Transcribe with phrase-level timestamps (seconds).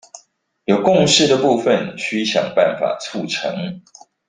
[0.65, 3.83] 有共識的部分須想辦法促成